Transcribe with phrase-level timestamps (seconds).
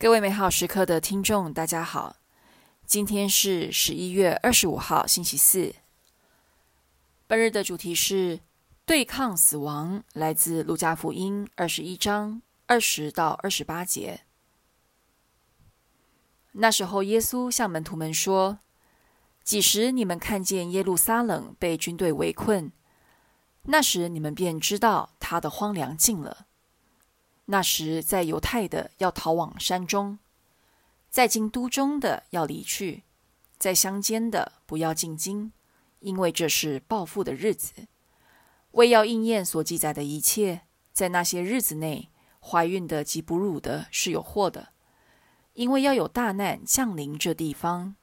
[0.00, 2.18] 各位美好时刻的听众，大家好。
[2.86, 5.74] 今天是十一月二十五号，星期四。
[7.26, 8.38] 本日的主题是
[8.86, 14.20] 对抗死亡，来自路加福音二十一章二十到二十八节。
[16.52, 18.60] 那时候，耶稣向门徒们说
[19.42, 22.70] ：“几时你们看见耶路撒冷被军队围困，
[23.64, 26.46] 那时你们便知道他的荒凉尽了。”
[27.50, 30.18] 那时，在犹太的要逃往山中，
[31.08, 33.04] 在京都中的要离去，
[33.56, 35.52] 在乡间的不要进京，
[36.00, 37.72] 因为这是报复的日子。
[38.72, 40.60] 为要应验所记载的一切，
[40.92, 44.68] 在那些日子内，怀孕的及哺乳的是有祸的，
[45.54, 47.96] 因为要有大难降临这地方，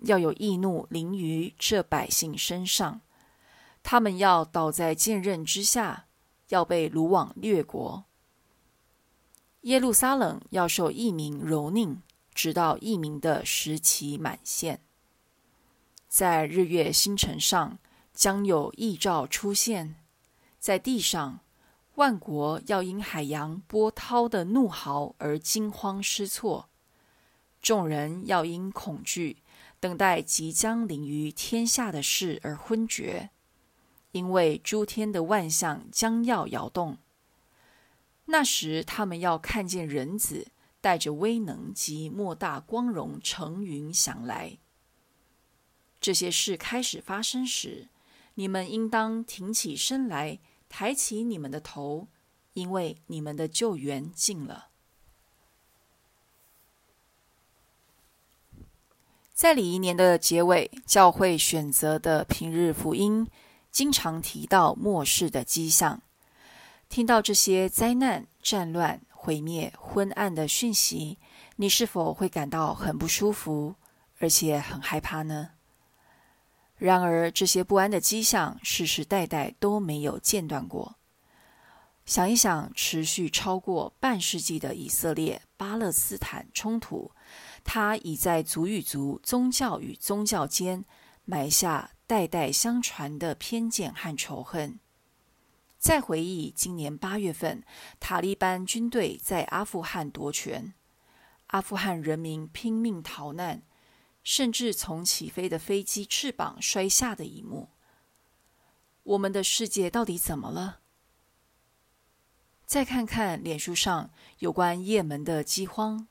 [0.00, 3.00] 要有易怒临于这百姓身上，
[3.82, 6.04] 他们要倒在剑刃之下，
[6.48, 8.04] 要被掳往掠国。
[9.62, 11.98] 耶路撒冷要受异民蹂躏，
[12.32, 14.80] 直到异民的时期满现。
[16.08, 17.78] 在日月星辰上
[18.14, 19.96] 将有异兆出现，
[20.58, 21.40] 在地上
[21.96, 26.70] 万国要因海洋波涛的怒嚎而惊慌失措，
[27.60, 29.42] 众人要因恐惧
[29.78, 33.28] 等待即将临于天下的事而昏厥，
[34.12, 36.96] 因为诸天的万象将要摇动。
[38.32, 44.58] 那时，他们要看见人子带着威能及莫大光荣乘云翔来。
[46.00, 47.88] 这些事开始发生时，
[48.34, 52.06] 你们应当挺起身来，抬起你们的头，
[52.52, 54.68] 因为你们的救援近了。
[59.34, 63.26] 在礼仪年的结尾，教会选择的平日福音，
[63.72, 66.02] 经常提到末世的迹象。
[66.90, 71.20] 听到这些灾难、战乱、毁灭、昏暗的讯息，
[71.54, 73.76] 你是否会感到很不舒服，
[74.18, 75.50] 而且很害怕呢？
[76.76, 80.96] 然而，这些不安的迹象世世代代都没有间断过。
[82.04, 87.12] 想一想，持续超过半世纪的以色列巴勒斯坦冲突，
[87.62, 90.84] 它已在族与族、宗教与宗教间
[91.24, 94.80] 埋下代代相传的偏见和仇恨。
[95.80, 97.64] 再回忆今年八月份，
[97.98, 100.74] 塔利班军队在阿富汗夺权，
[101.46, 103.62] 阿富汗人民拼命逃难，
[104.22, 107.70] 甚至从起飞的飞机翅膀摔下的一幕。
[109.04, 110.80] 我们的世界到底怎么了？
[112.66, 114.10] 再看看脸书上
[114.40, 116.06] 有关也门的饥荒，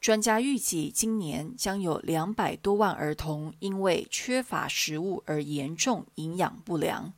[0.00, 7.14] 专家预计今年将有两百多万儿童因为缺乏食物而严重营养不良。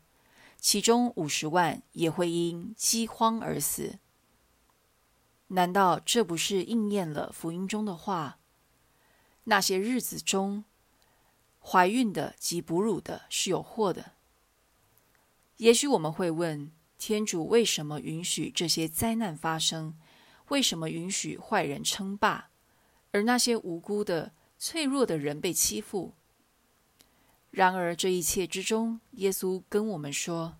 [0.63, 3.99] 其中五十万也会因饥荒而死。
[5.49, 8.39] 难道这不是应验了福音中的话？
[9.45, 10.65] 那些日子中，
[11.59, 14.13] 怀孕的及哺乳的是有祸的。
[15.57, 19.99] 也许我们会问：天主为什么允许这些灾难发生？
[20.49, 22.51] 为什么允许坏人称霸，
[23.11, 26.15] 而那些无辜的、脆弱的人被欺负？
[27.53, 30.57] 然而，这一切之中，耶稣跟我们说：“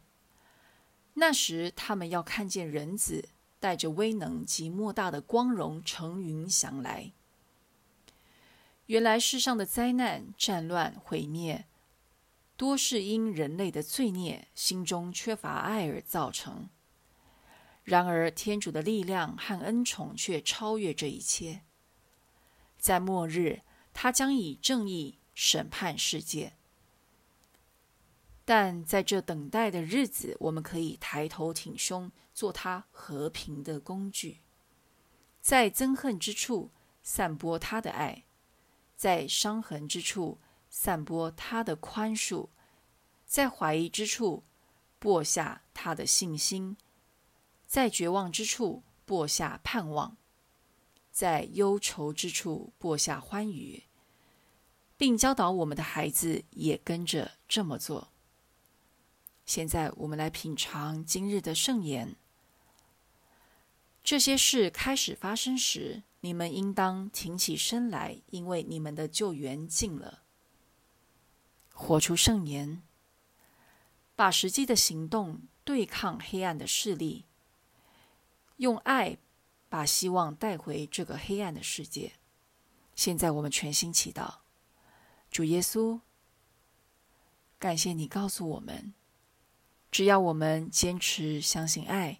[1.15, 7.13] 那时，他们要看见人子带着威能及莫大的光荣乘云翔来。
[8.87, 11.65] 原来，世上的灾难、战乱、毁灭，
[12.59, 16.69] 多是因人类的罪孽、心中缺乏爱而造成。
[17.85, 21.63] 然而，天主的力量和恩宠却超越这一切。
[22.77, 23.63] 在末日，
[23.95, 26.53] 他将以正义审判世界。”
[28.45, 34.41] 但在这等待的日子，我们可以抬头挺胸，做他和平的工具，
[35.41, 36.71] 在憎恨之处
[37.03, 38.25] 散播他的爱，
[38.97, 40.39] 在伤痕之处
[40.69, 42.49] 散播他的宽恕，
[43.25, 44.43] 在怀疑之处
[44.99, 46.77] 播下他的信心，
[47.67, 50.17] 在绝望之处播下盼望，
[51.13, 53.85] 在忧愁之处播下欢愉，
[54.97, 58.12] 并教导我们的孩子也跟着这么做。
[59.45, 62.17] 现在我们来品尝今日的圣言。
[64.03, 70.23] 这些事开始发生时，你们应当挺起身来，因为你们的救援近了。
[71.73, 72.83] 活出圣言，
[74.15, 77.27] 把实际的行动对抗黑暗的势力，
[78.57, 79.19] 用爱
[79.69, 82.13] 把希望带回这个黑暗的世界。
[82.95, 84.39] 现在我们全心祈祷，
[85.31, 86.01] 主耶稣，
[87.59, 88.93] 感谢你告诉我们。
[89.93, 92.19] 只要我们坚持相信爱，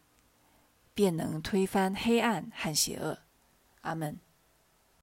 [0.93, 3.19] 便能推翻黑暗和邪恶。
[3.81, 4.21] 阿门。